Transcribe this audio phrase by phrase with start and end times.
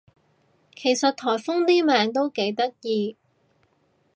[0.75, 3.15] 其實颱風啲名都幾得意